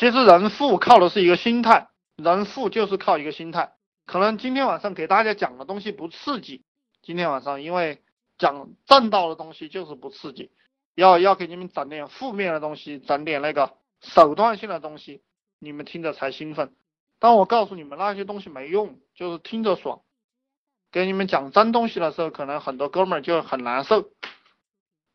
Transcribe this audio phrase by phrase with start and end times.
[0.00, 3.74] 其实人富靠的是一个心态，人富就是靠一个心态。
[4.06, 6.64] 可能今天晚上给大家讲的东西不刺激，
[7.02, 8.00] 今天晚上因为
[8.38, 10.52] 讲正道的东西就是不刺激，
[10.94, 15.20] 要要给你们整点负面的东西，整点那个手段性的东西，
[15.58, 16.72] 你们听着才兴奋。
[17.18, 20.00] 但我告诉你们，那些东西没用，就是听着爽。
[20.90, 24.08] 给你们讲真东西的时候，可能很多哥们儿就很难受。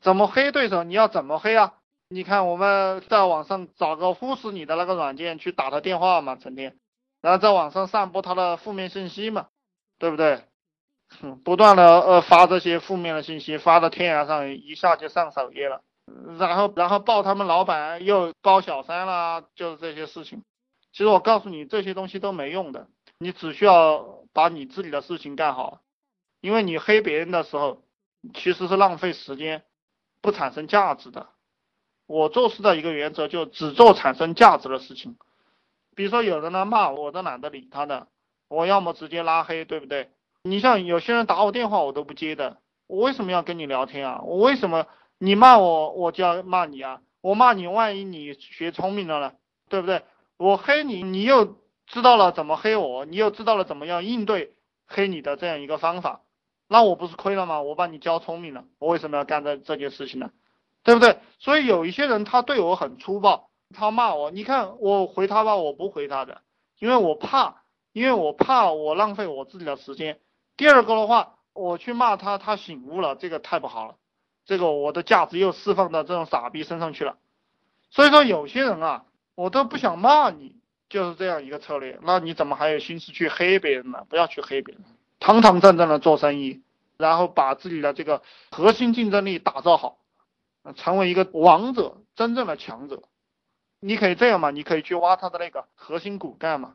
[0.00, 0.82] 怎么黑对手？
[0.82, 1.74] 你要怎么黑啊？
[2.12, 6.76] 你看我们在网上找个忽视你的那个软件去打他电话嘛，成天，
[7.22, 9.48] 然后在网上散播他的负面信息嘛，
[9.98, 10.44] 对不对？
[11.22, 15.80] 哼不断的呃发这些负面的信息，发到天涯上，一下就上首页了。
[16.38, 20.42] 然后然后报他们老板又包小三啦，就是这些事情。
[20.92, 25.80] 其实我告诉你，这些东西都没用的，你只需要把你自己的事情干好，
[26.42, 27.80] 因为你黑别人的时候，
[28.34, 29.62] 其实是浪费时间，
[30.20, 31.28] 不产生价值的。
[32.06, 35.16] 我做事的一个原则就只做产生价值的事情。
[35.94, 38.08] 比如说有人来骂我，我都懒得理他的，
[38.48, 40.10] 我要么直接拉黑，对不对？
[40.42, 44.20] 你像有些人打我电话，我都不接的，我为什么要跟你聊天啊？
[44.24, 44.86] 我为什么
[45.18, 47.00] 你骂我，我就要骂你啊？
[47.20, 49.32] 我骂你，万一你学聪明了呢，
[49.68, 50.02] 对不对？
[50.38, 54.54] 我黑你，你又知道了怎么黑我，你又知道了怎么样应对
[54.86, 56.22] 黑你的这样一个方法，
[56.66, 57.62] 那我不是亏了吗？
[57.62, 60.30] 我把你教聪明了，我为什么要干这这件事情呢？
[60.82, 61.18] 对不对？
[61.38, 66.42] 所以有一些人他对我很粗暴，他骂我，你看我回他吧，我不回他的，
[66.78, 70.18] 因为我怕，因为我怕我浪费我自己的时间。
[70.56, 73.94] 第二个的话，我去骂他，他醒悟了，这个太不好了，
[74.44, 77.16] 这个我的价值又释放到这种傻逼身上去了。
[77.90, 79.04] 所以说有些人啊。
[79.34, 80.56] 我都不想骂你，
[80.90, 81.98] 就是这样一个策略。
[82.02, 84.04] 那你怎么还有心思去黑别人呢？
[84.10, 84.84] 不要去黑别人，
[85.20, 86.60] 堂堂正正的做生意，
[86.98, 89.96] 然后把自己的这个核心竞争力打造好，
[90.76, 93.02] 成为一个王者，真正的强者。
[93.80, 94.50] 你可以这样嘛？
[94.50, 96.74] 你可以去挖他的那个核心骨干嘛，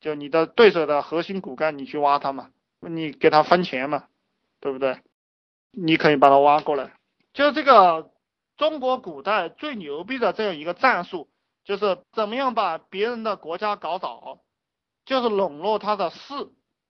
[0.00, 4.04] 就你的对手的核心骨干，你去挖他嘛，你给他分钱嘛，
[4.60, 5.00] 对不对？
[5.70, 6.92] 你可以把他挖过来。
[7.32, 8.10] 就这个
[8.56, 11.28] 中国古代最牛逼的这样一个战术。
[11.64, 14.40] 就是怎么样把别人的国家搞倒，
[15.06, 16.34] 就是笼络他的士，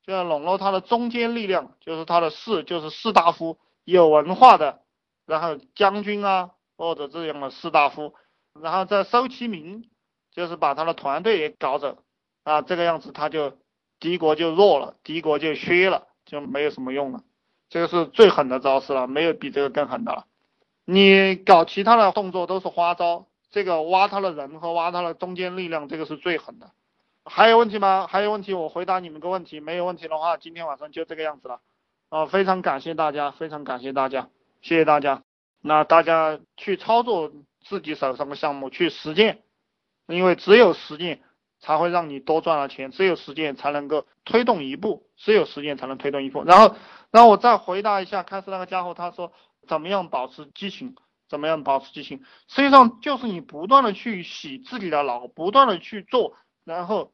[0.03, 4.83] 就要笼络他的中坚力量，就是他的士，就是士大夫，有文化的，
[5.27, 8.15] 然后将军啊，或者这样的士大夫，
[8.61, 9.89] 然后再收其民，
[10.33, 11.99] 就是把他的团队也搞走，
[12.43, 13.59] 啊，这个样子他就
[14.01, 17.23] 敌国就弱了，敌国就削了，就没有什么用了，
[17.69, 20.27] 这个是最狠的招式了，没有比这个更狠的了，
[20.85, 23.27] 你搞其他的动作都是花招。
[23.51, 26.73] 这个挖他的人和挖他的中间力量，这个是最狠的。
[27.25, 28.09] 还有问题吗？
[28.09, 29.61] 还有问题，我回答你们个问题。
[29.61, 31.61] 没有问题的话，今天晚上就这个样子了。
[32.09, 34.29] 啊，非常感谢大家，非常感谢大家，
[34.65, 35.23] 谢谢大家。
[35.61, 37.31] 那大家去操作
[37.61, 39.43] 自己手上的项目，去实践，
[40.07, 41.23] 因为只有实践
[41.61, 46.43] 才会让你多赚了钱，只有实践才能够推动一步，只有实践才能推动一步。
[46.45, 46.75] 然后，
[47.11, 49.33] 然后我再回答一下，开始那个家伙他说
[49.69, 50.97] 怎么样保持激情。
[51.27, 52.23] 怎么样保持激情？
[52.49, 57.13] 实际上就是你不断的去洗自己的脑，不断的去做，然后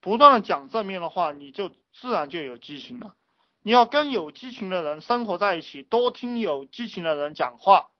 [0.00, 3.14] 不断的讲正面的话，你就自然就有激情了。
[3.62, 7.90] 你要跟有激情的人生活在一起，多听有激情的人讲话，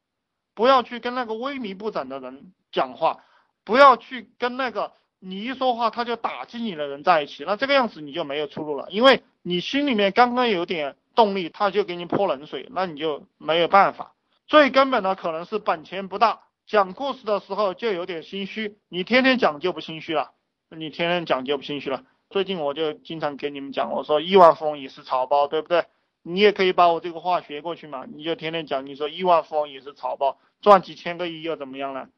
[0.54, 3.24] 不要去跟那个萎靡不振的人讲话，
[3.64, 14.14] 不要去跟那个你一说话他就打击你的人在一起，那这个样子你就没有出路了，因为你心里面刚刚有点动力，他就给你泼冷水，那你就没有办法。
[14.48, 18.76] 最根本的可能是本钱不大，讲故事的时候就有点心虚。
[18.88, 20.32] 你天天讲就不心虚了，
[20.70, 22.02] 你天天讲就不心虚了。
[22.32, 25.84] 最近我就经常给你们讲，我说亿万富翁也是草包，对不对？
[26.22, 32.08] 你也可以把我这个话学过去嘛，你就天天讲，你说亿万富翁也是草包，赚几千个亿又怎么样呢？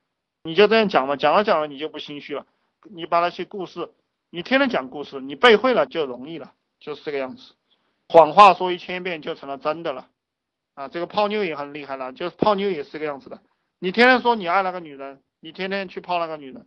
[0.45, 2.47] 你就这样讲嘛，讲了讲了你就不心虚了。
[2.83, 3.91] 你把那些故事，
[4.31, 7.55] 你天天讲故事，你背会了就容易了，就是这个样子。
[8.09, 10.07] 谎话说一千遍就成了真的了。
[10.75, 13.41] 啊，这个泡妞也很厉害了，就是泡妞也是这个样子的。
[13.79, 16.67] 你天天说你爱那个女人，你天天去泡那个女人，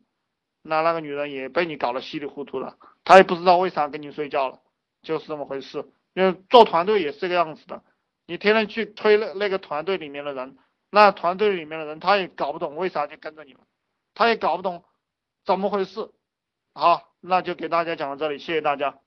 [0.64, 2.78] 那那个女人也被你搞得稀里糊涂了，
[3.08, 4.60] 他也不知道为啥跟你睡觉了，
[5.02, 5.90] 就是这么回事。
[6.14, 7.82] 因为做团队也是这个样子的，
[8.26, 10.58] 你天天去推那那个团队里面的人，
[10.92, 13.62] 那团队里面的人他也搞不懂为啥就跟着你们，
[14.14, 14.84] 他也搞不懂
[15.46, 16.12] 怎么回事。
[16.74, 19.00] 好，那就给大家讲到这里，谢谢大家。